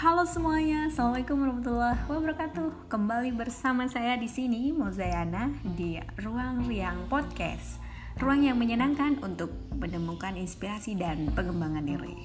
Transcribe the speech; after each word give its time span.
Halo 0.00 0.24
semuanya, 0.24 0.88
assalamualaikum 0.88 1.44
warahmatullahi 1.44 2.08
wabarakatuh. 2.08 2.88
Kembali 2.88 3.36
bersama 3.36 3.84
saya 3.84 4.16
di 4.16 4.32
sini, 4.32 4.72
Mozayana 4.72 5.52
di 5.76 6.00
Ruang 6.16 6.64
Riang 6.64 7.04
Podcast. 7.12 7.76
Ruang 8.16 8.40
yang 8.40 8.56
menyenangkan 8.56 9.20
untuk 9.20 9.52
menemukan 9.76 10.40
inspirasi 10.40 10.96
dan 10.96 11.28
pengembangan 11.36 11.84
diri. 11.84 12.16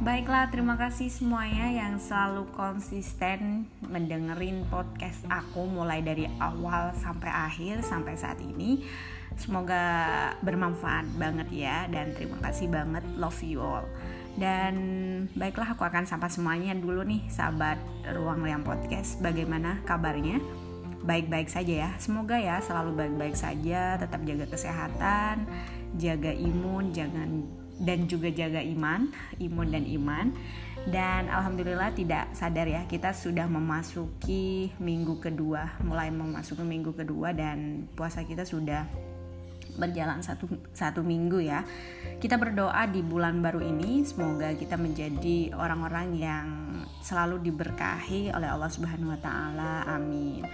Baiklah, 0.00 0.48
terima 0.48 0.80
kasih 0.80 1.12
semuanya 1.12 1.68
yang 1.68 2.00
selalu 2.00 2.48
konsisten 2.56 3.68
mendengerin 3.84 4.64
podcast 4.72 5.20
aku 5.28 5.68
mulai 5.68 6.00
dari 6.00 6.24
awal 6.40 6.96
sampai 6.96 7.28
akhir 7.28 7.84
sampai 7.84 8.16
saat 8.16 8.40
ini. 8.40 8.88
Semoga 9.36 9.84
bermanfaat 10.40 11.12
banget 11.20 11.52
ya 11.52 11.84
dan 11.92 12.16
terima 12.16 12.40
kasih 12.40 12.72
banget 12.72 13.04
love 13.20 13.36
you 13.44 13.60
all. 13.60 13.84
Dan 14.32 14.74
baiklah 15.36 15.76
aku 15.76 15.84
akan 15.84 16.08
sapa 16.08 16.32
semuanya 16.32 16.72
dulu 16.72 17.04
nih 17.04 17.28
sahabat 17.28 17.76
Ruang 18.16 18.40
Riang 18.40 18.64
Podcast. 18.64 19.20
Bagaimana 19.20 19.84
kabarnya? 19.84 20.40
Baik-baik 21.02 21.50
saja 21.50 21.88
ya. 21.88 21.90
Semoga 22.00 22.38
ya 22.38 22.62
selalu 22.62 22.96
baik-baik 22.96 23.36
saja, 23.36 24.00
tetap 24.00 24.22
jaga 24.24 24.46
kesehatan, 24.48 25.44
jaga 25.98 26.32
imun, 26.32 26.94
jangan 26.94 27.44
dan 27.82 28.06
juga 28.06 28.30
jaga 28.30 28.62
iman, 28.62 29.10
imun 29.42 29.68
dan 29.68 29.84
iman. 29.84 30.26
Dan 30.82 31.30
alhamdulillah 31.30 31.94
tidak 31.94 32.34
sadar 32.34 32.66
ya 32.66 32.82
kita 32.90 33.14
sudah 33.14 33.46
memasuki 33.46 34.74
minggu 34.82 35.22
kedua, 35.22 35.78
mulai 35.82 36.10
memasuki 36.10 36.62
minggu 36.62 36.94
kedua 36.94 37.30
dan 37.30 37.86
puasa 37.94 38.26
kita 38.26 38.42
sudah 38.42 38.86
berjalan 39.76 40.20
satu 40.20 40.48
satu 40.72 41.00
minggu 41.00 41.42
ya. 41.42 41.64
Kita 42.18 42.36
berdoa 42.36 42.86
di 42.88 43.00
bulan 43.00 43.40
baru 43.40 43.62
ini 43.62 44.04
semoga 44.04 44.52
kita 44.54 44.76
menjadi 44.76 45.54
orang-orang 45.56 46.08
yang 46.16 46.46
selalu 47.02 47.42
diberkahi 47.50 48.30
oleh 48.30 48.48
Allah 48.48 48.70
Subhanahu 48.70 49.12
wa 49.12 49.20
taala. 49.20 49.86
Amin. 49.88 50.44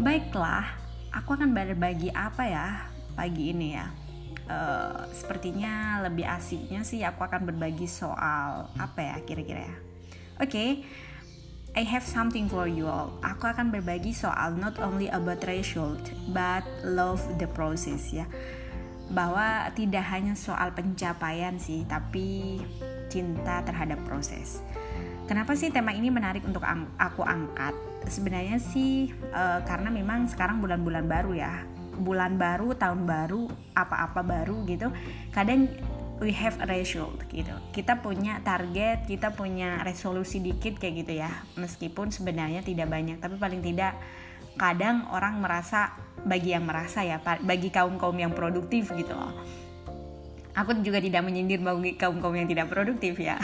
Baiklah, 0.00 0.66
aku 1.14 1.36
akan 1.36 1.54
berbagi 1.54 2.10
apa 2.10 2.42
ya 2.48 2.68
pagi 3.14 3.52
ini 3.52 3.68
ya. 3.76 3.86
Uh, 4.42 5.06
sepertinya 5.14 6.02
lebih 6.02 6.26
asiknya 6.26 6.82
sih 6.82 7.06
aku 7.06 7.22
akan 7.22 7.46
berbagi 7.46 7.86
soal 7.86 8.68
apa 8.74 9.00
ya 9.00 9.16
kira-kira 9.22 9.70
ya. 9.70 9.76
Oke. 10.42 10.50
Okay 10.50 10.70
I 11.72 11.88
have 11.88 12.04
something 12.04 12.52
for 12.52 12.68
you 12.68 12.84
all. 12.84 13.16
Aku 13.24 13.48
akan 13.48 13.72
berbagi 13.72 14.12
soal 14.12 14.52
not 14.60 14.76
only 14.76 15.08
about 15.08 15.40
result, 15.48 16.04
but 16.28 16.60
love 16.84 17.24
the 17.40 17.48
process 17.48 18.12
ya. 18.12 18.28
Bahwa 19.08 19.72
tidak 19.72 20.04
hanya 20.12 20.36
soal 20.36 20.76
pencapaian 20.76 21.56
sih, 21.56 21.88
tapi 21.88 22.60
cinta 23.08 23.64
terhadap 23.64 24.04
proses. 24.04 24.60
Kenapa 25.24 25.56
sih 25.56 25.72
tema 25.72 25.96
ini 25.96 26.12
menarik 26.12 26.44
untuk 26.44 26.60
aku 27.00 27.24
angkat? 27.24 27.72
Sebenarnya 28.04 28.60
sih 28.60 29.08
uh, 29.32 29.64
karena 29.64 29.88
memang 29.88 30.28
sekarang 30.28 30.60
bulan-bulan 30.60 31.08
baru 31.08 31.32
ya. 31.32 31.64
Bulan 31.96 32.36
baru, 32.36 32.76
tahun 32.76 33.08
baru, 33.08 33.48
apa-apa 33.72 34.20
baru 34.20 34.60
gitu. 34.68 34.92
Kadang 35.32 35.72
we 36.22 36.30
have 36.30 36.54
a 36.62 36.66
ratio 36.70 37.10
gitu. 37.34 37.50
Kita 37.74 37.98
punya 37.98 38.38
target, 38.46 39.10
kita 39.10 39.34
punya 39.34 39.82
resolusi 39.82 40.38
dikit 40.38 40.78
kayak 40.78 40.94
gitu 41.02 41.12
ya. 41.18 41.30
Meskipun 41.58 42.14
sebenarnya 42.14 42.62
tidak 42.62 42.86
banyak, 42.86 43.18
tapi 43.18 43.34
paling 43.36 43.58
tidak 43.58 43.98
kadang 44.54 45.10
orang 45.10 45.42
merasa 45.42 45.98
bagi 46.22 46.54
yang 46.54 46.62
merasa 46.62 47.02
ya, 47.02 47.18
bagi 47.42 47.74
kaum-kaum 47.74 48.14
yang 48.14 48.30
produktif 48.30 48.94
gitu 48.94 49.10
loh. 49.10 49.34
Aku 50.54 50.78
juga 50.84 51.02
tidak 51.02 51.26
menyindir 51.26 51.58
bagi 51.58 51.98
kaum-kaum 51.98 52.38
yang 52.38 52.46
tidak 52.46 52.70
produktif 52.70 53.18
ya. 53.18 53.42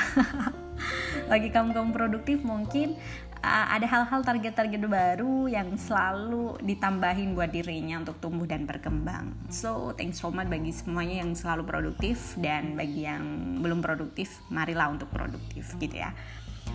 bagi 1.33 1.51
kaum-kaum 1.51 1.91
produktif 1.91 2.47
mungkin 2.47 2.95
uh, 3.43 3.67
ada 3.75 3.87
hal-hal 3.87 4.21
target-target 4.23 4.83
baru 4.87 5.47
yang 5.47 5.75
selalu 5.79 6.59
ditambahin 6.63 7.35
buat 7.35 7.51
dirinya 7.51 8.03
untuk 8.03 8.19
tumbuh 8.19 8.47
dan 8.47 8.67
berkembang. 8.67 9.35
So, 9.51 9.95
thanks 9.95 10.21
so 10.21 10.31
much 10.31 10.51
bagi 10.51 10.75
semuanya 10.75 11.23
yang 11.23 11.35
selalu 11.35 11.67
produktif 11.67 12.35
dan 12.39 12.75
bagi 12.75 13.07
yang 13.07 13.23
belum 13.63 13.83
produktif, 13.83 14.43
marilah 14.51 14.91
untuk 14.91 15.11
produktif 15.15 15.75
gitu 15.79 15.97
ya. 15.99 16.15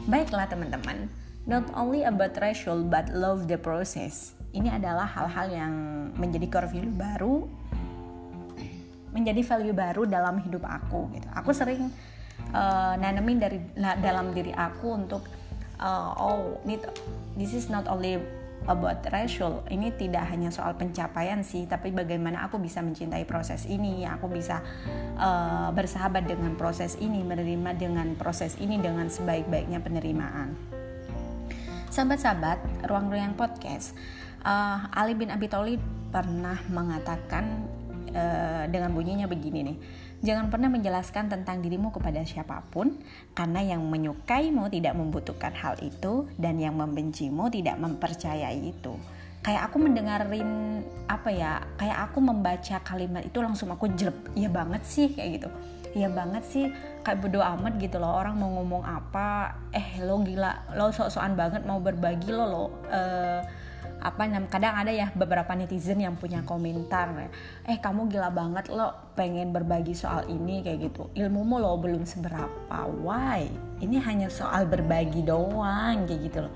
Baiklah 0.10 0.50
teman-teman, 0.50 1.08
not 1.46 1.68
only 1.76 2.08
about 2.08 2.36
threshold 2.36 2.88
but 2.88 3.12
love 3.12 3.46
the 3.52 3.60
process. 3.60 4.36
Ini 4.54 4.78
adalah 4.78 5.10
hal-hal 5.10 5.48
yang 5.50 5.74
menjadi 6.16 6.46
core 6.50 6.70
value 6.70 6.94
baru 6.94 7.36
menjadi 9.14 9.46
value 9.46 9.78
baru 9.78 10.10
dalam 10.10 10.42
hidup 10.42 10.66
aku 10.66 11.14
gitu. 11.14 11.30
Aku 11.38 11.54
sering 11.54 11.94
uh, 12.52 12.94
nanemin 12.98 13.38
dari 13.38 13.62
dalam 13.78 14.34
diri 14.34 14.50
aku 14.50 14.90
untuk 15.06 15.24
uh, 15.84 16.16
oh 16.16 16.58
ini 16.64 16.80
this 17.36 17.52
is 17.52 17.68
not 17.68 17.86
only 17.92 18.18
about 18.64 19.04
racial 19.12 19.60
ini 19.68 19.92
tidak 19.92 20.24
hanya 20.32 20.48
soal 20.48 20.72
pencapaian 20.80 21.44
sih 21.44 21.68
tapi 21.68 21.92
bagaimana 21.92 22.48
aku 22.48 22.56
bisa 22.64 22.80
mencintai 22.80 23.28
proses 23.28 23.68
ini 23.68 24.08
aku 24.08 24.32
bisa 24.32 24.64
uh, 25.20 25.68
bersahabat 25.76 26.24
dengan 26.24 26.56
proses 26.56 26.96
ini 27.04 27.20
menerima 27.28 27.76
dengan 27.76 28.16
proses 28.16 28.56
ini 28.64 28.80
dengan 28.80 29.12
sebaik-baiknya 29.12 29.84
penerimaan. 29.84 30.56
Sahabat-sahabat 31.92 32.88
ruang-ruang 32.90 33.38
podcast 33.38 33.94
uh, 34.48 34.90
Ali 34.96 35.14
bin 35.14 35.30
Abi 35.30 35.52
Thalib 35.52 35.84
pernah 36.10 36.58
mengatakan 36.72 37.68
uh, 38.16 38.64
dengan 38.72 38.96
bunyinya 38.96 39.28
begini 39.28 39.60
nih 39.62 39.78
Jangan 40.24 40.48
pernah 40.48 40.72
menjelaskan 40.72 41.28
tentang 41.28 41.60
dirimu 41.60 41.92
kepada 41.92 42.24
siapa 42.24 42.64
pun, 42.72 42.96
karena 43.36 43.60
yang 43.76 43.84
menyukaimu 43.84 44.72
tidak 44.72 44.96
membutuhkan 44.96 45.52
hal 45.52 45.76
itu, 45.84 46.32
dan 46.40 46.56
yang 46.64 46.80
membencimu 46.80 47.52
tidak 47.52 47.76
mempercayai 47.76 48.72
itu. 48.72 48.96
Kayak 49.44 49.68
aku 49.68 49.84
mendengarin 49.84 50.80
apa 51.12 51.28
ya, 51.28 51.60
kayak 51.76 52.08
aku 52.08 52.24
membaca 52.24 52.80
kalimat 52.88 53.28
itu 53.28 53.44
langsung 53.44 53.68
aku 53.76 53.92
jelek, 53.92 54.32
iya 54.40 54.48
banget 54.48 54.88
sih 54.88 55.12
kayak 55.12 55.44
gitu. 55.44 55.50
Iya 55.94 56.08
banget 56.10 56.44
sih, 56.48 56.72
kayak 57.04 57.20
bodo 57.20 57.44
amat 57.44 57.76
gitu 57.78 58.00
loh 58.00 58.18
orang 58.18 58.40
mau 58.40 58.50
ngomong 58.64 58.82
apa, 58.88 59.60
eh 59.76 60.00
lo 60.02 60.24
gila, 60.24 60.72
lo 60.80 60.90
sok-sokan 60.90 61.36
banget 61.36 61.68
mau 61.68 61.84
berbagi 61.84 62.32
lo 62.32 62.46
lo. 62.48 62.66
Uh, 62.88 63.44
apa 64.04 64.28
kadang 64.52 64.76
ada 64.76 64.92
ya 64.92 65.08
beberapa 65.16 65.56
netizen 65.56 66.04
yang 66.04 66.20
punya 66.20 66.44
komentar 66.44 67.12
ya. 67.16 67.30
Eh 67.68 67.78
kamu 67.80 68.12
gila 68.12 68.30
banget 68.36 68.68
lo 68.68 68.92
pengen 69.16 69.56
berbagi 69.56 69.96
soal 69.96 70.28
ini 70.28 70.60
kayak 70.60 70.92
gitu. 70.92 71.08
Ilmumu 71.16 71.60
lo 71.60 71.80
belum 71.80 72.04
seberapa 72.04 72.78
why? 73.00 73.48
Ini 73.80 73.98
hanya 74.04 74.28
soal 74.28 74.68
berbagi 74.68 75.24
doang 75.24 76.04
kayak 76.04 76.22
gitu 76.28 76.40
loh. 76.44 76.54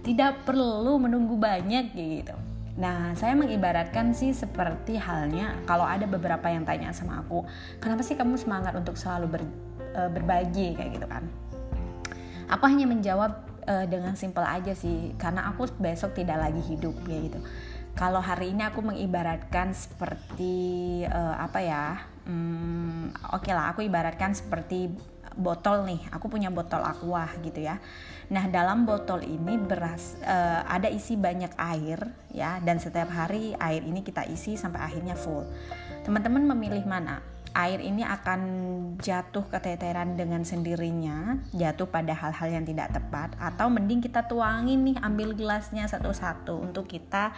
Tidak 0.00 0.44
perlu 0.44 1.00
menunggu 1.00 1.36
banyak 1.36 1.92
kayak 1.92 2.10
gitu. 2.24 2.36
Nah, 2.80 3.12
saya 3.18 3.36
mengibaratkan 3.36 4.16
sih 4.16 4.32
seperti 4.32 4.96
halnya 4.96 5.58
kalau 5.66 5.84
ada 5.84 6.06
beberapa 6.06 6.48
yang 6.48 6.64
tanya 6.64 6.94
sama 6.94 7.20
aku, 7.20 7.44
kenapa 7.76 8.00
sih 8.00 8.16
kamu 8.16 8.40
semangat 8.40 8.72
untuk 8.72 8.94
selalu 8.94 9.26
ber, 9.26 9.42
e, 9.92 10.00
berbagi? 10.08 10.78
kayak 10.78 10.90
gitu 10.96 11.04
kan? 11.04 11.26
Aku 12.48 12.64
hanya 12.64 12.86
menjawab 12.88 13.49
uh, 13.66 13.86
dengan 13.88 14.14
simple 14.16 14.44
aja 14.44 14.72
sih 14.76 15.12
karena 15.16 15.48
aku 15.50 15.68
besok 15.80 16.16
tidak 16.16 16.40
lagi 16.40 16.62
hidup 16.64 16.94
ya 17.08 17.18
gitu. 17.20 17.40
Kalau 17.98 18.22
hari 18.22 18.54
ini 18.54 18.62
aku 18.62 18.86
mengibaratkan 18.86 19.74
seperti 19.74 21.02
uh, 21.10 21.36
apa 21.36 21.58
ya 21.58 21.84
hmm, 22.24 23.34
oke 23.34 23.42
okay 23.44 23.52
lah 23.52 23.74
aku 23.74 23.82
ibaratkan 23.82 24.30
seperti 24.30 24.94
botol 25.34 25.86
nih 25.86 26.00
aku 26.10 26.26
punya 26.30 26.50
botol 26.50 26.82
aqua 26.82 27.26
gitu 27.42 27.60
ya. 27.62 27.82
Nah 28.30 28.46
dalam 28.46 28.86
botol 28.86 29.26
ini 29.26 29.58
beras 29.58 30.14
uh, 30.22 30.62
ada 30.70 30.86
isi 30.86 31.18
banyak 31.18 31.50
air 31.58 31.98
ya 32.30 32.62
dan 32.62 32.78
setiap 32.78 33.10
hari 33.10 33.58
air 33.58 33.82
ini 33.82 34.06
kita 34.06 34.22
isi 34.30 34.54
sampai 34.54 34.80
akhirnya 34.86 35.18
full. 35.18 35.42
Teman-teman 36.06 36.46
memilih 36.54 36.86
mana 36.86 37.20
air 37.52 37.82
ini 37.82 38.06
akan 38.06 38.40
jatuh 38.98 39.46
keteteran 39.50 40.14
dengan 40.14 40.46
sendirinya, 40.46 41.38
jatuh 41.50 41.90
pada 41.90 42.14
hal-hal 42.14 42.48
yang 42.60 42.64
tidak 42.64 42.94
tepat, 42.94 43.34
atau 43.38 43.66
mending 43.66 44.00
kita 44.02 44.26
tuangin 44.26 44.82
nih, 44.86 44.96
ambil 45.02 45.34
gelasnya 45.34 45.86
satu-satu 45.90 46.58
untuk 46.58 46.86
kita 46.86 47.34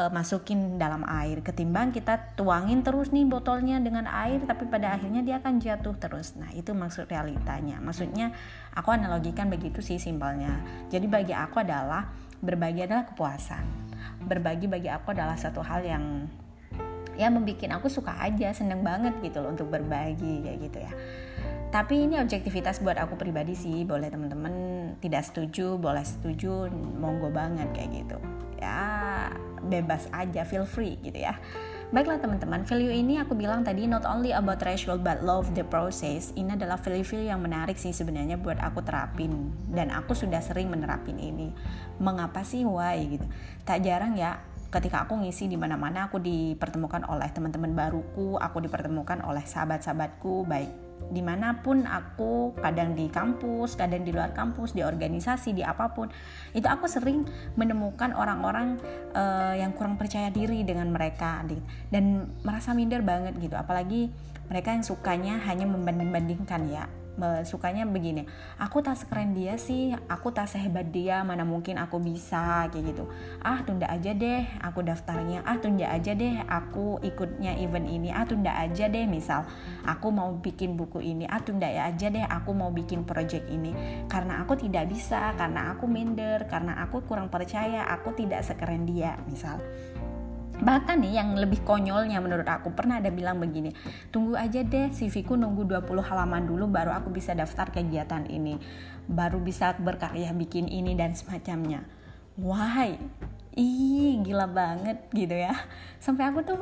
uh, 0.00 0.10
masukin 0.12 0.80
dalam 0.80 1.04
air. 1.04 1.44
Ketimbang 1.44 1.92
kita 1.92 2.36
tuangin 2.38 2.80
terus 2.80 3.12
nih 3.12 3.28
botolnya 3.28 3.76
dengan 3.82 4.08
air, 4.08 4.40
tapi 4.48 4.64
pada 4.64 4.96
akhirnya 4.96 5.20
dia 5.20 5.36
akan 5.42 5.60
jatuh 5.60 5.94
terus. 6.00 6.38
Nah 6.40 6.48
itu 6.56 6.72
maksud 6.72 7.10
realitanya. 7.10 7.76
Maksudnya 7.84 8.32
aku 8.72 8.94
analogikan 8.94 9.52
begitu 9.52 9.84
sih 9.84 10.00
simpelnya. 10.00 10.62
Jadi 10.88 11.04
bagi 11.04 11.34
aku 11.36 11.60
adalah 11.60 12.08
berbagi 12.40 12.88
adalah 12.88 13.04
kepuasan. 13.04 13.92
Berbagi 14.24 14.64
bagi 14.68 14.88
aku 14.88 15.12
adalah 15.12 15.36
satu 15.36 15.60
hal 15.60 15.84
yang 15.84 16.04
ya 17.20 17.28
membuat 17.28 17.76
aku 17.76 17.92
suka 17.92 18.16
aja 18.16 18.48
seneng 18.56 18.80
banget 18.80 19.12
gitu 19.20 19.44
loh 19.44 19.52
untuk 19.52 19.68
berbagi 19.68 20.40
kayak 20.40 20.58
gitu 20.64 20.78
ya 20.80 20.92
tapi 21.70 22.08
ini 22.08 22.16
objektivitas 22.18 22.80
buat 22.80 22.96
aku 22.96 23.20
pribadi 23.20 23.52
sih 23.52 23.84
boleh 23.84 24.08
temen-temen 24.08 24.54
tidak 25.04 25.28
setuju 25.28 25.76
boleh 25.76 26.02
setuju 26.02 26.72
monggo 26.72 27.28
banget 27.28 27.68
kayak 27.76 28.02
gitu 28.02 28.16
ya 28.56 29.28
bebas 29.60 30.08
aja 30.16 30.48
feel 30.48 30.64
free 30.64 30.96
gitu 31.04 31.20
ya 31.20 31.36
Baiklah 31.90 32.22
teman-teman, 32.22 32.62
value 32.62 32.94
ini 32.94 33.18
aku 33.18 33.34
bilang 33.34 33.66
tadi 33.66 33.82
not 33.82 34.06
only 34.06 34.30
about 34.30 34.62
threshold 34.62 35.02
but 35.02 35.26
love 35.26 35.50
the 35.58 35.66
process. 35.66 36.30
Ini 36.38 36.54
adalah 36.54 36.78
value-value 36.78 37.26
yang 37.26 37.42
menarik 37.42 37.74
sih 37.74 37.90
sebenarnya 37.90 38.38
buat 38.38 38.62
aku 38.62 38.78
terapin 38.86 39.50
dan 39.74 39.90
aku 39.90 40.14
sudah 40.14 40.38
sering 40.38 40.70
menerapin 40.70 41.18
ini. 41.18 41.50
Mengapa 41.98 42.46
sih 42.46 42.62
why 42.62 43.18
gitu? 43.18 43.26
Tak 43.66 43.82
jarang 43.82 44.14
ya 44.14 44.38
ketika 44.70 45.02
aku 45.02 45.18
ngisi 45.18 45.50
di 45.50 45.58
mana-mana 45.58 46.06
aku 46.06 46.22
dipertemukan 46.22 47.02
oleh 47.10 47.26
teman-teman 47.34 47.74
baruku, 47.74 48.38
aku 48.38 48.62
dipertemukan 48.62 49.20
oleh 49.26 49.42
sahabat-sahabatku 49.42 50.46
baik 50.46 50.90
di 51.10 51.24
mana 51.24 51.58
pun 51.64 51.88
aku 51.88 52.54
kadang 52.60 52.92
di 52.92 53.08
kampus 53.08 53.74
kadang 53.74 54.06
di 54.06 54.12
luar 54.14 54.36
kampus 54.36 54.76
di 54.76 54.84
organisasi 54.86 55.56
di 55.56 55.64
apa 55.66 55.90
pun. 55.90 56.12
Itu 56.54 56.70
aku 56.70 56.86
sering 56.86 57.26
menemukan 57.58 58.14
orang-orang 58.14 58.78
uh, 59.16 59.56
yang 59.58 59.74
kurang 59.74 59.98
percaya 59.98 60.30
diri 60.30 60.62
dengan 60.62 60.92
mereka 60.92 61.42
dan 61.90 62.30
merasa 62.46 62.76
minder 62.76 63.02
banget 63.02 63.34
gitu. 63.42 63.58
Apalagi 63.58 64.12
mereka 64.46 64.76
yang 64.76 64.84
sukanya 64.86 65.40
hanya 65.50 65.66
membanding-bandingkan 65.66 66.62
ya 66.70 66.84
sukanya 67.44 67.84
begini 67.84 68.24
aku 68.56 68.80
tak 68.80 68.96
sekeren 68.96 69.36
dia 69.36 69.56
sih 69.60 69.92
aku 70.08 70.32
tak 70.32 70.48
sehebat 70.48 70.88
dia 70.88 71.20
mana 71.26 71.44
mungkin 71.46 71.76
aku 71.78 72.00
bisa 72.02 72.68
kayak 72.68 72.92
gitu. 72.92 73.04
Ah 73.40 73.62
tunda 73.62 73.86
aja 73.88 74.12
deh 74.12 74.44
aku 74.60 74.82
daftarnya. 74.84 75.44
Ah 75.44 75.56
tunda 75.60 75.86
aja 75.88 76.12
deh 76.12 76.40
aku 76.46 77.00
ikutnya 77.00 77.56
event 77.60 77.86
ini. 77.88 78.10
Ah 78.10 78.24
tunda 78.26 78.52
aja 78.56 78.90
deh 78.90 79.06
misal 79.06 79.46
aku 79.84 80.10
mau 80.10 80.34
bikin 80.36 80.74
buku 80.74 81.00
ini. 81.00 81.24
Ah 81.30 81.40
tunda 81.40 81.68
ya 81.68 81.88
aja 81.88 82.10
deh 82.10 82.24
aku 82.24 82.50
mau 82.52 82.68
bikin 82.74 83.06
project 83.06 83.46
ini. 83.48 83.72
Karena 84.10 84.42
aku 84.42 84.58
tidak 84.58 84.90
bisa 84.90 85.32
karena 85.38 85.72
aku 85.72 85.86
minder 85.86 86.44
karena 86.50 86.80
aku 86.82 87.04
kurang 87.04 87.32
percaya 87.32 87.86
aku 87.88 88.12
tidak 88.16 88.42
sekeren 88.42 88.84
dia 88.84 89.16
misal 89.28 89.62
bahkan 90.60 91.00
nih 91.00 91.20
yang 91.20 91.34
lebih 91.36 91.64
konyolnya 91.64 92.20
menurut 92.20 92.46
aku 92.46 92.72
pernah 92.76 93.00
ada 93.00 93.08
bilang 93.08 93.40
begini 93.40 93.72
tunggu 94.12 94.36
aja 94.36 94.60
deh 94.60 94.92
CV 94.92 95.24
ku 95.24 95.34
nunggu 95.36 95.64
20 95.64 95.88
halaman 96.04 96.44
dulu 96.44 96.68
baru 96.68 96.92
aku 96.92 97.12
bisa 97.12 97.32
daftar 97.32 97.72
kegiatan 97.72 98.28
ini. 98.28 98.60
Baru 99.10 99.42
bisa 99.42 99.74
berkarya 99.74 100.30
bikin 100.30 100.70
ini 100.70 100.94
dan 100.94 101.18
semacamnya. 101.18 101.82
Why? 102.38 102.94
Ih 103.58 104.22
gila 104.22 104.46
banget 104.46 105.10
gitu 105.10 105.34
ya. 105.34 105.56
Sampai 105.98 106.30
aku 106.30 106.46
tuh 106.46 106.58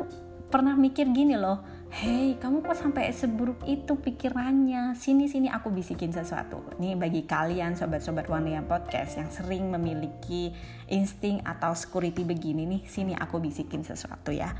pernah 0.48 0.72
mikir 0.74 1.12
gini 1.12 1.36
loh 1.36 1.60
Hei, 1.88 2.36
kamu 2.36 2.60
kok 2.60 2.76
sampai 2.76 3.08
seburuk 3.16 3.64
itu 3.64 3.96
pikirannya? 3.96 4.92
Sini-sini 4.92 5.48
aku 5.48 5.72
bisikin 5.72 6.12
sesuatu. 6.12 6.60
Nih 6.76 6.92
bagi 7.00 7.24
kalian 7.24 7.80
sobat-sobat 7.80 8.28
Wanita 8.28 8.60
Podcast 8.68 9.16
yang 9.16 9.32
sering 9.32 9.72
memiliki 9.72 10.52
insting 10.92 11.40
atau 11.48 11.72
security 11.72 12.28
begini 12.28 12.68
nih, 12.68 12.82
sini 12.84 13.16
aku 13.16 13.40
bisikin 13.40 13.88
sesuatu 13.88 14.28
ya. 14.28 14.52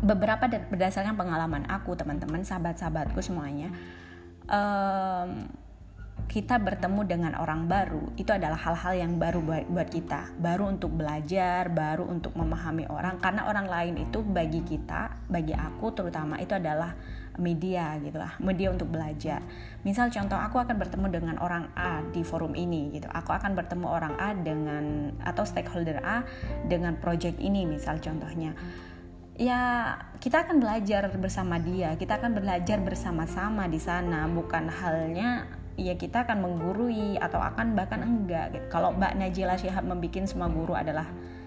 Beberapa 0.00 0.48
berdasarkan 0.48 1.12
pengalaman 1.12 1.68
aku, 1.68 1.92
teman-teman, 1.92 2.40
sahabat-sahabatku 2.40 3.20
semuanya, 3.20 3.68
um, 4.48 5.44
kita 6.26 6.58
bertemu 6.58 7.00
dengan 7.06 7.32
orang 7.38 7.64
baru 7.64 8.12
itu 8.20 8.28
adalah 8.28 8.58
hal-hal 8.58 8.92
yang 8.98 9.16
baru 9.16 9.40
buat, 9.40 9.88
kita. 9.88 10.36
Baru 10.36 10.68
untuk 10.68 10.92
belajar 10.92 11.70
baru 11.70 12.04
untuk 12.04 12.34
memahami 12.34 12.84
orang. 12.90 13.16
Karena 13.22 13.48
orang 13.48 13.64
lain 13.70 13.94
itu 14.04 14.20
bagi 14.20 14.60
kita 14.60 15.28
bagi 15.30 15.56
aku 15.56 15.96
terutama 15.96 16.36
itu 16.36 16.52
adalah 16.52 16.92
media 17.36 18.00
gitu 18.00 18.16
lah 18.16 18.36
media 18.40 18.72
untuk 18.72 18.88
belajar. 18.90 19.44
Misal 19.84 20.08
contoh 20.12 20.36
aku 20.36 20.60
akan 20.60 20.76
bertemu 20.76 21.06
dengan 21.08 21.36
orang 21.38 21.72
A 21.76 22.04
di 22.04 22.20
forum 22.20 22.52
ini 22.52 22.92
gitu. 22.96 23.08
Aku 23.12 23.32
akan 23.32 23.56
bertemu 23.56 23.86
orang 23.86 24.14
A 24.20 24.32
dengan 24.36 25.16
atau 25.22 25.44
stakeholder 25.46 26.00
A 26.02 26.26
dengan 26.66 27.00
project 27.00 27.38
ini 27.38 27.64
misal 27.68 28.00
contohnya. 28.02 28.56
Ya 29.36 29.60
kita 30.16 30.48
akan 30.48 30.64
belajar 30.64 31.12
bersama 31.16 31.60
dia, 31.60 31.92
kita 32.00 32.16
akan 32.16 32.40
belajar 32.40 32.80
bersama-sama 32.80 33.68
di 33.68 33.76
sana, 33.76 34.24
bukan 34.32 34.72
halnya 34.72 35.44
ya 35.76 35.94
kita 35.94 36.24
akan 36.24 36.42
menggurui 36.42 37.20
atau 37.20 37.38
akan 37.40 37.76
bahkan 37.76 38.00
enggak 38.02 38.56
gitu. 38.56 38.66
Kalau 38.72 38.96
Mbak 38.96 39.12
Najila 39.20 39.60
Syihab 39.60 39.84
membuat 39.84 40.24
semua 40.26 40.48
guru 40.48 40.72
adalah 40.72 41.06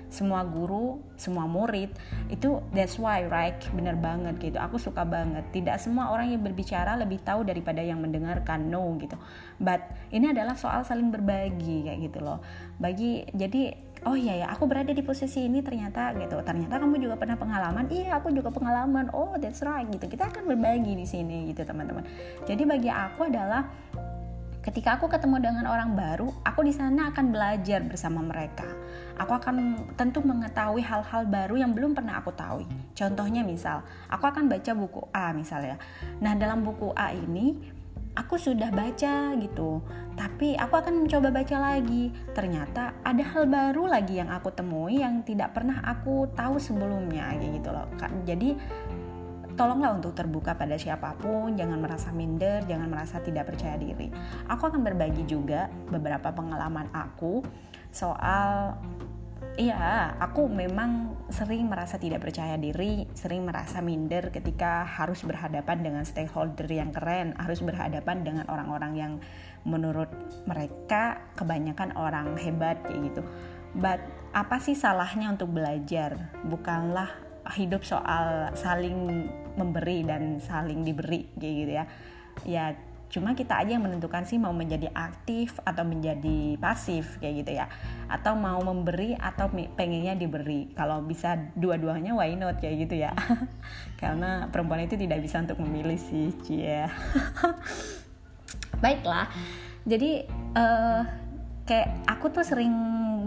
semua 0.10 0.42
guru, 0.42 0.98
semua 1.22 1.46
murid 1.46 1.94
itu 2.34 2.58
that's 2.74 2.98
why 2.98 3.22
right 3.30 3.62
bener 3.78 3.94
banget 3.94 4.42
gitu. 4.42 4.58
Aku 4.58 4.81
suka 4.81 5.06
banget. 5.06 5.46
Tidak 5.54 5.78
semua 5.78 6.10
orang 6.10 6.34
yang 6.34 6.42
berbicara 6.42 6.98
lebih 6.98 7.22
tahu 7.22 7.46
daripada 7.46 7.86
yang 7.86 8.02
mendengarkan 8.02 8.74
no 8.74 8.98
gitu. 8.98 9.18
But 9.62 9.86
ini 10.10 10.34
adalah 10.34 10.58
soal 10.58 10.82
saling 10.82 11.14
berbagi 11.14 11.86
kayak 11.86 12.00
gitu 12.10 12.25
loh. 12.25 12.42
Bagi 12.82 13.30
jadi 13.38 13.90
oh 14.08 14.16
iya 14.16 14.46
ya 14.46 14.48
aku 14.56 14.64
berada 14.64 14.96
di 14.96 15.04
posisi 15.04 15.44
ini 15.44 15.60
ternyata 15.60 16.16
gitu 16.16 16.40
ternyata 16.40 16.80
kamu 16.80 17.04
juga 17.04 17.16
pernah 17.20 17.36
pengalaman 17.36 17.92
iya 17.92 18.16
aku 18.16 18.32
juga 18.32 18.48
pengalaman 18.48 19.12
oh 19.12 19.36
that's 19.36 19.60
right 19.60 19.84
gitu 19.92 20.08
kita 20.08 20.32
akan 20.32 20.48
berbagi 20.48 20.96
di 20.96 21.04
sini 21.04 21.52
gitu 21.52 21.68
teman-teman 21.68 22.08
jadi 22.48 22.64
bagi 22.64 22.88
aku 22.88 23.28
adalah 23.28 23.68
Ketika 24.60 25.00
aku 25.00 25.08
ketemu 25.08 25.40
dengan 25.40 25.66
orang 25.72 25.96
baru, 25.96 26.36
aku 26.44 26.68
di 26.68 26.76
sana 26.76 27.16
akan 27.16 27.32
belajar 27.32 27.80
bersama 27.88 28.20
mereka. 28.20 28.68
Aku 29.16 29.32
akan 29.32 29.88
tentu 29.96 30.20
mengetahui 30.20 30.84
hal-hal 30.84 31.24
baru 31.32 31.56
yang 31.56 31.72
belum 31.72 31.96
pernah 31.96 32.20
aku 32.20 32.36
tahu. 32.36 32.68
Contohnya 32.92 33.40
misal, 33.40 33.88
aku 34.12 34.28
akan 34.28 34.52
baca 34.52 34.72
buku 34.76 35.08
A 35.16 35.32
misalnya. 35.32 35.80
Nah, 36.20 36.36
dalam 36.36 36.68
buku 36.68 36.92
A 36.92 37.16
ini 37.16 37.56
aku 38.20 38.36
sudah 38.36 38.68
baca 38.68 39.32
gitu, 39.40 39.80
tapi 40.20 40.60
aku 40.60 40.76
akan 40.76 41.08
mencoba 41.08 41.32
baca 41.32 41.56
lagi. 41.56 42.12
Ternyata 42.36 43.00
ada 43.00 43.24
hal 43.32 43.48
baru 43.48 43.88
lagi 43.88 44.20
yang 44.20 44.28
aku 44.28 44.52
temui 44.52 45.00
yang 45.00 45.24
tidak 45.24 45.56
pernah 45.56 45.80
aku 45.88 46.28
tahu 46.36 46.60
sebelumnya 46.60 47.32
gitu 47.40 47.72
loh. 47.72 47.88
Jadi 48.28 48.60
tolonglah 49.60 49.92
untuk 49.92 50.16
terbuka 50.16 50.56
pada 50.56 50.80
siapa 50.80 51.20
pun, 51.20 51.60
jangan 51.60 51.84
merasa 51.84 52.16
minder, 52.16 52.64
jangan 52.64 52.88
merasa 52.88 53.20
tidak 53.20 53.52
percaya 53.52 53.76
diri. 53.76 54.08
Aku 54.48 54.72
akan 54.72 54.80
berbagi 54.88 55.28
juga 55.28 55.68
beberapa 55.92 56.32
pengalaman 56.32 56.88
aku 56.96 57.44
soal 57.92 58.80
Iya, 59.60 60.16
aku 60.24 60.48
memang 60.48 61.20
sering 61.28 61.68
merasa 61.68 62.00
tidak 62.00 62.24
percaya 62.24 62.56
diri, 62.56 63.04
sering 63.12 63.44
merasa 63.44 63.84
minder 63.84 64.32
ketika 64.32 64.88
harus 64.88 65.20
berhadapan 65.28 65.84
dengan 65.84 66.04
stakeholder 66.08 66.64
yang 66.64 66.96
keren, 66.96 67.36
harus 67.36 67.60
berhadapan 67.60 68.24
dengan 68.24 68.48
orang-orang 68.48 68.94
yang 68.96 69.14
menurut 69.68 70.08
mereka 70.48 71.20
kebanyakan 71.36 71.92
orang 72.00 72.40
hebat 72.40 72.80
kayak 72.88 73.12
gitu. 73.12 73.24
But 73.76 74.00
apa 74.32 74.64
sih 74.64 74.80
salahnya 74.80 75.36
untuk 75.36 75.52
belajar? 75.52 76.16
Bukanlah 76.48 77.12
hidup 77.56 77.82
soal 77.84 78.54
saling 78.54 79.28
memberi 79.60 80.08
dan 80.08 80.40
saling 80.40 80.88
diberi 80.88 81.28
kayak 81.36 81.56
gitu 81.60 81.72
ya. 81.72 81.86
Ya 82.48 82.66
cuma 83.10 83.34
kita 83.34 83.58
aja 83.58 83.74
yang 83.74 83.82
menentukan 83.82 84.22
sih 84.22 84.38
mau 84.38 84.54
menjadi 84.54 84.86
aktif 84.94 85.58
atau 85.66 85.82
menjadi 85.82 86.56
pasif 86.62 87.20
kayak 87.20 87.36
gitu 87.44 87.51
ya. 87.60 87.68
Atau 88.08 88.39
mau 88.39 88.63
memberi 88.63 89.20
atau 89.20 89.51
pengennya 89.51 90.16
diberi. 90.16 90.72
Kalau 90.72 91.04
bisa 91.04 91.36
dua-duanya 91.58 92.16
why 92.16 92.32
not 92.39 92.63
kayak 92.63 92.88
gitu 92.88 93.04
ya. 93.04 93.12
Karena 94.01 94.48
perempuan 94.48 94.88
itu 94.88 94.96
tidak 94.96 95.20
bisa 95.20 95.44
untuk 95.44 95.60
memilih 95.60 96.00
sih 96.00 96.32
cie. 96.48 96.88
Baiklah. 98.84 99.28
Jadi 99.84 100.24
uh, 100.56 101.01
kayak 101.70 102.10
aku 102.10 102.34
tuh 102.34 102.42
sering 102.42 102.74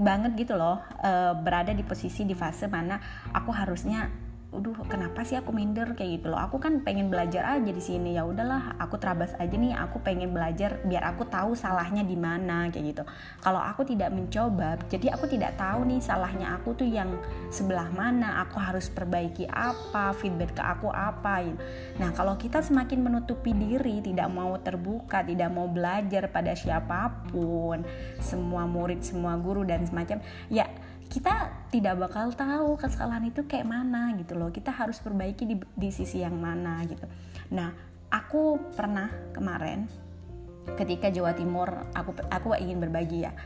banget 0.02 0.34
gitu 0.34 0.58
loh 0.58 0.82
uh, 0.82 1.32
berada 1.38 1.70
di 1.70 1.86
posisi 1.86 2.26
di 2.26 2.34
fase 2.34 2.66
mana 2.66 2.98
aku 3.30 3.54
harusnya 3.54 4.10
Uduh, 4.52 4.76
kenapa 4.84 5.24
sih 5.24 5.32
aku 5.32 5.48
minder 5.48 5.96
kayak 5.96 6.20
gitu 6.20 6.26
loh? 6.28 6.36
Aku 6.36 6.60
kan 6.60 6.84
pengen 6.84 7.08
belajar 7.08 7.56
aja 7.56 7.72
di 7.72 7.80
sini. 7.80 8.20
Ya 8.20 8.28
udahlah, 8.28 8.76
aku 8.76 9.00
terabas 9.00 9.32
aja 9.40 9.56
nih. 9.56 9.72
Aku 9.88 10.04
pengen 10.04 10.28
belajar 10.36 10.76
biar 10.84 11.08
aku 11.08 11.24
tahu 11.24 11.56
salahnya 11.56 12.04
di 12.04 12.20
mana 12.20 12.68
kayak 12.68 12.84
gitu. 12.92 13.02
Kalau 13.40 13.56
aku 13.56 13.88
tidak 13.88 14.12
mencoba, 14.12 14.76
jadi 14.92 15.16
aku 15.16 15.24
tidak 15.32 15.56
tahu 15.56 15.88
nih 15.88 16.04
salahnya 16.04 16.52
aku 16.60 16.76
tuh 16.76 16.84
yang 16.84 17.16
sebelah 17.48 17.88
mana. 17.96 18.44
Aku 18.44 18.60
harus 18.60 18.92
perbaiki 18.92 19.48
apa, 19.48 20.12
feedback 20.20 20.52
ke 20.52 20.60
aku 20.60 20.92
apa. 20.92 21.48
Gitu. 21.48 21.56
Nah, 21.96 22.12
kalau 22.12 22.36
kita 22.36 22.60
semakin 22.60 23.00
menutupi 23.00 23.56
diri, 23.56 24.04
tidak 24.04 24.28
mau 24.28 24.52
terbuka, 24.60 25.24
tidak 25.24 25.48
mau 25.48 25.64
belajar 25.64 26.28
pada 26.28 26.52
siapa 26.52 27.24
pun, 27.32 27.80
semua 28.20 28.68
murid, 28.68 29.00
semua 29.00 29.32
guru 29.40 29.64
dan 29.64 29.88
semacam, 29.88 30.20
ya 30.52 30.68
kita 31.12 31.68
tidak 31.68 32.00
bakal 32.00 32.32
tahu 32.32 32.80
kesalahan 32.80 33.28
itu 33.28 33.44
kayak 33.44 33.68
mana 33.68 34.16
gitu 34.16 34.32
loh. 34.32 34.48
Kita 34.48 34.72
harus 34.72 34.96
perbaiki 34.96 35.44
di, 35.44 35.60
di 35.76 35.92
sisi 35.92 36.24
yang 36.24 36.40
mana 36.40 36.80
gitu. 36.88 37.04
Nah 37.52 37.68
aku 38.08 38.72
pernah 38.72 39.12
kemarin 39.36 39.84
ketika 40.80 41.12
Jawa 41.12 41.36
Timur 41.36 41.68
aku 41.92 42.16
aku 42.32 42.56
ingin 42.56 42.80
berbagi 42.80 43.28
ya. 43.28 43.36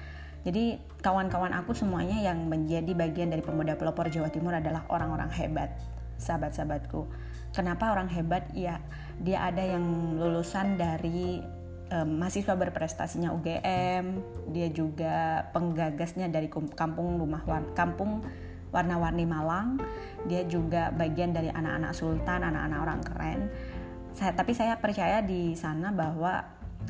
Jadi 0.46 0.78
kawan-kawan 1.02 1.50
aku 1.58 1.74
semuanya 1.74 2.22
yang 2.22 2.46
menjadi 2.46 2.94
bagian 2.94 3.34
dari 3.34 3.42
pemuda 3.42 3.74
pelopor 3.74 4.06
Jawa 4.14 4.30
Timur 4.30 4.54
adalah 4.54 4.86
orang-orang 4.86 5.34
hebat 5.34 5.74
sahabat-sahabatku. 6.22 7.02
Kenapa 7.50 7.90
orang 7.90 8.06
hebat? 8.14 8.46
Ya 8.54 8.78
dia 9.18 9.42
ada 9.42 9.66
yang 9.66 9.82
lulusan 10.22 10.78
dari 10.78 11.42
um, 11.92 12.08
mahasiswa 12.18 12.54
berprestasinya 12.54 13.30
UGM 13.34 14.04
dia 14.50 14.68
juga 14.70 15.46
penggagasnya 15.50 16.30
dari 16.30 16.50
kampung 16.50 17.18
rumah 17.20 17.42
kampung 17.74 18.22
warna-warni 18.74 19.24
Malang. 19.24 19.78
Dia 20.26 20.42
juga 20.44 20.90
bagian 20.90 21.32
dari 21.32 21.48
anak-anak 21.48 21.92
sultan 21.94 22.44
anak-anak 22.44 22.78
orang 22.82 23.00
keren. 23.06 23.40
Saya 24.16 24.32
tapi 24.32 24.52
saya 24.56 24.76
percaya 24.80 25.20
di 25.22 25.52
sana 25.54 25.92
bahwa 25.92 26.44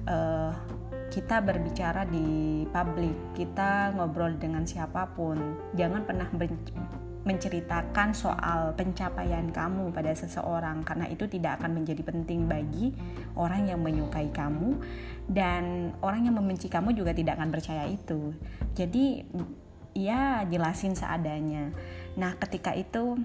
uh, 0.06 0.52
kita 1.10 1.38
berbicara 1.42 2.04
di 2.06 2.64
publik, 2.70 3.14
kita 3.38 3.94
ngobrol 3.94 4.34
dengan 4.36 4.66
siapa 4.66 5.06
pun, 5.14 5.38
jangan 5.78 6.02
pernah 6.02 6.26
menceritakan 7.26 8.14
soal 8.14 8.72
pencapaian 8.78 9.50
kamu 9.50 9.90
pada 9.90 10.14
seseorang 10.14 10.86
karena 10.86 11.10
itu 11.10 11.26
tidak 11.26 11.58
akan 11.58 11.82
menjadi 11.82 12.06
penting 12.06 12.46
bagi 12.46 12.94
orang 13.34 13.66
yang 13.66 13.82
menyukai 13.82 14.30
kamu 14.30 14.78
dan 15.26 15.90
orang 16.06 16.30
yang 16.30 16.38
membenci 16.38 16.70
kamu 16.70 16.94
juga 16.94 17.10
tidak 17.10 17.36
akan 17.36 17.50
percaya 17.50 17.84
itu. 17.90 18.30
Jadi 18.78 19.26
ya 19.98 20.46
jelasin 20.46 20.94
seadanya. 20.94 21.74
Nah, 22.14 22.38
ketika 22.38 22.70
itu 22.78 23.18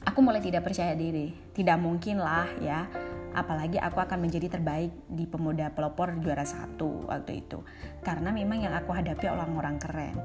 aku 0.00 0.18
mulai 0.24 0.40
tidak 0.40 0.64
percaya 0.64 0.96
diri. 0.96 1.36
Tidak 1.52 1.76
mungkin 1.76 2.24
lah 2.24 2.48
ya 2.64 2.88
apalagi 3.30 3.78
aku 3.78 4.02
akan 4.02 4.26
menjadi 4.26 4.50
terbaik 4.58 4.90
di 5.06 5.22
pemuda 5.26 5.70
pelopor 5.70 6.18
juara 6.18 6.42
satu 6.42 7.06
waktu 7.06 7.46
itu 7.46 7.62
karena 8.02 8.34
memang 8.34 8.66
yang 8.66 8.74
aku 8.74 8.90
hadapi 8.90 9.30
orang-orang 9.30 9.78
keren 9.78 10.18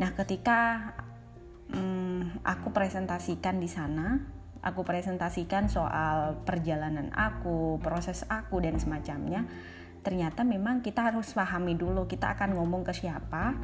nah 0.00 0.12
ketika 0.16 0.92
aku 2.42 2.70
presentasikan 2.72 3.58
di 3.58 3.68
sana. 3.70 4.18
Aku 4.66 4.82
presentasikan 4.82 5.70
soal 5.70 6.42
perjalanan 6.42 7.14
aku 7.14 7.78
proses 7.78 8.26
aku 8.26 8.58
dan 8.58 8.82
semacamnya. 8.82 9.46
Ternyata 10.02 10.42
memang 10.42 10.82
kita 10.82 11.10
harus 11.10 11.30
pahami 11.34 11.78
dulu 11.78 12.10
kita 12.10 12.34
akan 12.34 12.58
ngomong 12.58 12.82
ke 12.82 12.94
siapa 12.94 13.54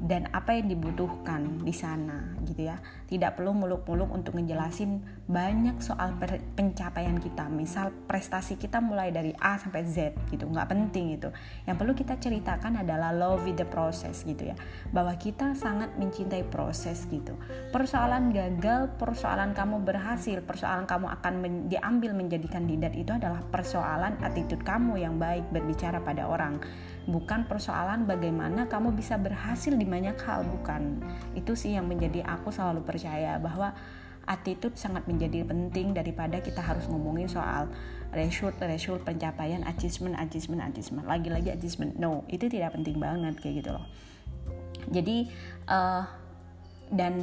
dan 0.00 0.32
apa 0.32 0.56
yang 0.56 0.72
dibutuhkan 0.72 1.60
di 1.60 1.74
sana 1.76 2.34
gitu 2.48 2.66
ya. 2.66 2.80
Tidak 3.06 3.36
perlu 3.36 3.52
muluk-muluk 3.52 4.10
untuk 4.10 4.40
ngejelasin 4.40 5.19
banyak 5.30 5.78
soal 5.78 6.18
pencapaian 6.58 7.14
kita. 7.22 7.46
Misal 7.46 7.94
prestasi 8.10 8.58
kita 8.58 8.82
mulai 8.82 9.14
dari 9.14 9.30
A 9.38 9.54
sampai 9.54 9.86
Z 9.86 10.18
gitu 10.34 10.50
nggak 10.50 10.66
penting 10.66 11.14
itu 11.14 11.30
yang 11.70 11.78
perlu 11.78 11.94
kita 11.94 12.18
ceritakan 12.18 12.82
adalah 12.82 13.14
love 13.14 13.46
with 13.46 13.54
the 13.54 13.64
process 13.64 14.26
gitu 14.26 14.50
ya. 14.50 14.56
Bahwa 14.90 15.14
kita 15.14 15.54
sangat 15.54 15.94
mencintai 15.94 16.42
proses 16.50 17.06
gitu. 17.06 17.38
Persoalan 17.70 18.34
gagal 18.34 18.90
persoalan 18.98 19.54
kamu 19.54 19.86
berhasil 19.86 20.42
persoalan 20.42 20.90
kamu 20.90 21.06
akan 21.22 21.34
men 21.38 21.54
diambil 21.70 22.10
menjadi 22.10 22.50
kandidat 22.50 22.98
itu 22.98 23.14
adalah 23.14 23.40
persoalan 23.54 24.18
attitude 24.26 24.66
kamu 24.66 24.98
yang 24.98 25.14
baik 25.22 25.46
berbicara 25.54 26.02
pada 26.02 26.26
orang. 26.26 26.58
Bukan 27.06 27.46
persoalan 27.46 28.04
bagaimana 28.04 28.66
kamu 28.66 28.92
bisa 28.98 29.14
berhasil 29.14 29.72
di 29.72 29.86
banyak 29.86 30.18
hal 30.26 30.42
bukan. 30.42 30.98
Itu 31.38 31.54
sih 31.54 31.78
yang 31.78 31.86
menjadi 31.86 32.26
aku 32.26 32.50
selalu 32.50 32.82
percaya 32.82 33.38
bahwa 33.38 33.72
attitude 34.30 34.78
sangat 34.78 35.10
menjadi 35.10 35.42
penting 35.42 35.90
daripada 35.90 36.38
kita 36.38 36.62
harus 36.62 36.86
ngomongin 36.86 37.26
soal 37.26 37.66
result 38.14 38.54
result 38.62 39.02
pencapaian 39.02 39.66
achievement 39.66 40.14
achievement 40.14 40.62
achievement. 40.70 41.10
Lagi-lagi 41.10 41.50
achievement 41.50 41.98
no. 41.98 42.22
Itu 42.30 42.46
tidak 42.46 42.78
penting 42.78 43.02
banget 43.02 43.34
kayak 43.42 43.66
gitu 43.66 43.70
loh. 43.74 43.84
Jadi 44.94 45.26
uh, 45.66 46.06
dan 46.94 47.14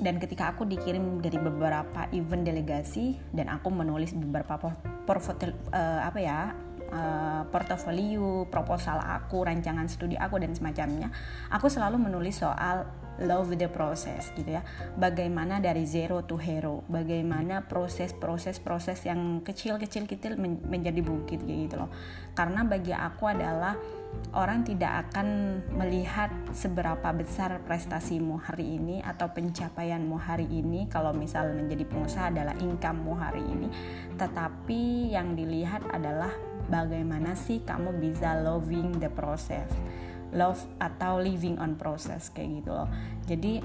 dan 0.00 0.18
ketika 0.18 0.56
aku 0.56 0.66
dikirim 0.66 1.20
dari 1.20 1.38
beberapa 1.38 2.08
event 2.10 2.42
delegasi 2.42 3.14
dan 3.30 3.52
aku 3.52 3.68
menulis 3.70 4.16
beberapa 4.16 4.72
portfolio 5.04 5.52
uh, 5.70 6.00
apa 6.02 6.18
ya 6.18 6.56
uh, 6.92 7.42
portofolio, 7.48 8.46
proposal 8.48 9.00
aku, 9.00 9.44
rancangan 9.46 9.88
studi 9.88 10.14
aku 10.18 10.38
dan 10.38 10.52
semacamnya, 10.52 11.08
aku 11.48 11.70
selalu 11.72 11.98
menulis 11.98 12.40
soal 12.40 12.84
love 13.20 13.52
the 13.52 13.68
process 13.68 14.32
gitu 14.32 14.56
ya. 14.56 14.64
Bagaimana 14.96 15.60
dari 15.60 15.84
zero 15.84 16.24
to 16.24 16.40
hero, 16.40 16.86
bagaimana 16.88 17.68
proses-proses 17.68 18.56
proses 18.62 19.04
yang 19.04 19.44
kecil-kecil 19.44 20.08
kecil 20.08 20.40
menjadi 20.40 21.00
bukit 21.04 21.44
gitu 21.44 21.76
loh. 21.76 21.92
Karena 22.32 22.64
bagi 22.64 22.96
aku 22.96 23.28
adalah 23.28 23.76
orang 24.32 24.64
tidak 24.64 25.08
akan 25.08 25.60
melihat 25.76 26.32
seberapa 26.56 27.12
besar 27.12 27.60
prestasimu 27.68 28.40
hari 28.40 28.80
ini 28.80 29.04
atau 29.04 29.28
pencapaianmu 29.28 30.16
hari 30.16 30.48
ini 30.48 30.88
kalau 30.88 31.12
misal 31.12 31.52
menjadi 31.52 31.84
pengusaha 31.84 32.32
adalah 32.32 32.56
incomemu 32.56 33.14
hari 33.16 33.44
ini 33.44 33.68
tetapi 34.16 35.12
yang 35.12 35.36
dilihat 35.36 35.84
adalah 35.92 36.32
bagaimana 36.72 37.36
sih 37.36 37.60
kamu 37.60 38.00
bisa 38.00 38.40
loving 38.40 38.96
the 39.00 39.12
process 39.12 39.68
love 40.32 40.60
atau 40.80 41.20
living 41.20 41.60
on 41.60 41.76
process 41.76 42.32
kayak 42.32 42.64
gitu 42.64 42.72
loh. 42.72 42.88
Jadi 43.28 43.62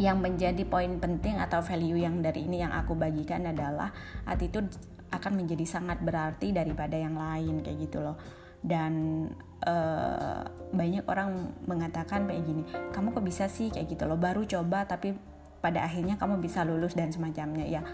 yang 0.00 0.24
menjadi 0.24 0.64
poin 0.64 0.96
penting 0.96 1.36
atau 1.36 1.60
value 1.60 2.00
yang 2.00 2.24
dari 2.24 2.48
ini 2.48 2.64
yang 2.64 2.72
aku 2.72 2.96
bagikan 2.96 3.44
adalah 3.44 3.92
attitude 4.24 4.72
akan 5.12 5.44
menjadi 5.44 5.68
sangat 5.68 6.00
berarti 6.00 6.56
daripada 6.56 6.96
yang 6.96 7.14
lain 7.14 7.60
kayak 7.60 7.78
gitu 7.84 8.00
loh. 8.00 8.16
Dan 8.60 9.24
uh, 9.64 10.44
banyak 10.72 11.04
orang 11.08 11.52
mengatakan 11.64 12.28
kayak 12.28 12.44
gini 12.44 12.62
kamu 12.92 13.12
kok 13.12 13.24
bisa 13.24 13.44
sih? 13.52 13.68
Kayak 13.68 13.96
gitu 13.96 14.04
loh. 14.08 14.16
Baru 14.16 14.48
coba 14.48 14.88
tapi 14.88 15.12
pada 15.60 15.84
akhirnya 15.84 16.16
kamu 16.16 16.40
bisa 16.40 16.64
lulus 16.64 16.96
dan 16.96 17.12
semacamnya 17.12 17.68
ya 17.68 17.84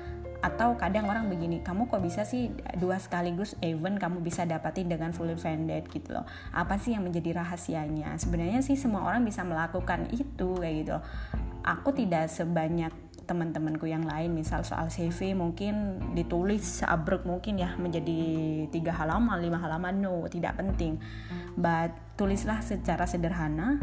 atau 0.45 0.77
kadang 0.77 1.09
orang 1.09 1.33
begini 1.33 1.65
kamu 1.65 1.89
kok 1.89 2.03
bisa 2.05 2.23
sih 2.29 2.53
dua 2.77 3.01
sekaligus 3.01 3.57
event 3.65 3.97
kamu 3.97 4.21
bisa 4.21 4.45
dapatin 4.45 4.89
dengan 4.89 5.11
fully 5.17 5.37
funded? 5.37 5.89
gitu 5.89 6.13
loh. 6.13 6.27
Apa 6.53 6.77
sih 6.77 6.93
yang 6.93 7.05
menjadi 7.07 7.41
rahasianya? 7.41 8.17
Sebenarnya 8.21 8.61
sih 8.61 8.77
semua 8.77 9.07
orang 9.07 9.25
bisa 9.25 9.43
melakukan 9.47 10.11
itu 10.13 10.49
kayak 10.61 10.75
gitu 10.85 10.93
loh. 10.99 11.05
Aku 11.67 11.91
tidak 11.97 12.31
sebanyak 12.31 12.93
teman-temanku 13.27 13.91
yang 13.91 14.07
lain 14.07 14.31
misal 14.31 14.63
soal 14.63 14.87
CV 14.87 15.35
mungkin 15.35 15.99
ditulis 16.15 16.63
seabrek 16.81 17.27
mungkin 17.27 17.59
ya 17.59 17.75
menjadi 17.75 18.23
tiga 18.71 18.95
halaman 18.95 19.43
lima 19.43 19.59
halaman 19.59 19.99
no 19.99 20.25
tidak 20.31 20.57
penting. 20.63 21.03
But 21.59 21.93
tulislah 22.15 22.63
secara 22.63 23.05
sederhana 23.05 23.83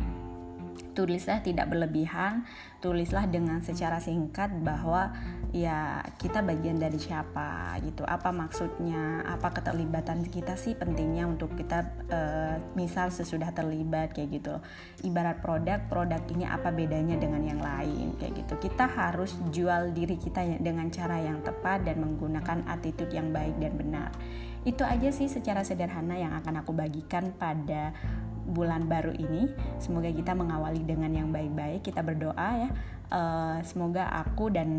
tulislah 0.93 1.41
tidak 1.41 1.69
berlebihan, 1.69 2.45
tulislah 2.79 3.25
dengan 3.25 3.59
secara 3.65 3.97
singkat 3.97 4.53
bahwa 4.61 5.13
ya 5.53 6.01
kita 6.21 6.45
bagian 6.45 6.77
dari 6.77 6.97
siapa 7.01 7.77
gitu, 7.81 8.05
apa 8.05 8.29
maksudnya, 8.29 9.25
apa 9.25 9.53
keterlibatan 9.53 10.25
kita 10.25 10.53
sih 10.53 10.77
pentingnya 10.77 11.25
untuk 11.25 11.53
kita 11.57 11.85
uh, 12.09 12.55
misal 12.77 13.09
sesudah 13.09 13.51
terlibat 13.51 14.13
kayak 14.13 14.39
gitu. 14.39 14.55
Ibarat 15.03 15.41
produk, 15.41 15.81
produk 15.89 16.21
ini 16.31 16.45
apa 16.45 16.69
bedanya 16.69 17.17
dengan 17.17 17.41
yang 17.43 17.61
lain 17.61 18.15
kayak 18.21 18.45
gitu. 18.45 18.69
Kita 18.69 18.85
harus 18.87 19.35
jual 19.49 19.91
diri 19.91 20.15
kita 20.15 20.45
dengan 20.61 20.87
cara 20.93 21.19
yang 21.19 21.41
tepat 21.41 21.83
dan 21.83 21.99
menggunakan 21.99 22.69
attitude 22.69 23.11
yang 23.11 23.33
baik 23.33 23.57
dan 23.57 23.73
benar. 23.75 24.09
Itu 24.63 24.87
aja 24.87 25.11
sih 25.11 25.27
secara 25.27 25.59
sederhana 25.67 26.15
yang 26.15 26.31
akan 26.39 26.63
aku 26.63 26.71
bagikan 26.71 27.35
pada 27.35 27.91
bulan 28.47 28.91
baru 28.91 29.15
ini. 29.15 29.47
Semoga 29.79 30.11
kita 30.11 30.35
mengawali 30.35 30.83
dengan 30.83 31.11
yang 31.15 31.29
baik-baik. 31.31 31.87
Kita 31.87 32.03
berdoa 32.03 32.49
ya. 32.67 32.69
Uh, 33.13 33.57
semoga 33.61 34.09
aku 34.09 34.49
dan 34.49 34.69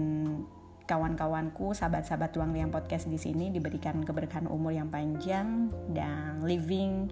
kawan-kawanku, 0.85 1.73
sahabat-sahabat 1.73 2.37
Tuang 2.37 2.53
Liang 2.53 2.69
Podcast 2.69 3.09
di 3.09 3.17
sini 3.17 3.49
diberikan 3.49 4.05
keberkahan 4.05 4.45
umur 4.49 4.77
yang 4.77 4.93
panjang 4.93 5.73
dan 5.97 6.45
living 6.45 7.09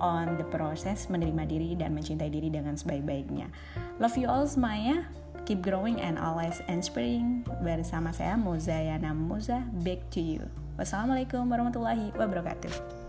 on 0.00 0.36
the 0.36 0.46
process, 0.52 1.08
menerima 1.08 1.48
diri 1.48 1.70
dan 1.72 1.96
mencintai 1.96 2.28
diri 2.28 2.52
dengan 2.52 2.76
sebaik-baiknya. 2.76 3.48
Love 3.96 4.16
you 4.20 4.28
all 4.28 4.44
semuanya. 4.44 5.08
Keep 5.44 5.60
growing 5.60 6.00
and 6.00 6.16
always 6.16 6.64
inspiring. 6.72 7.44
Bersama 7.60 8.12
saya 8.16 8.36
Mozayana 8.36 9.12
Moza, 9.12 9.60
back 9.84 10.00
to 10.08 10.20
you. 10.20 10.40
Wassalamualaikum 10.80 11.44
warahmatullahi 11.48 12.16
wabarakatuh. 12.16 13.03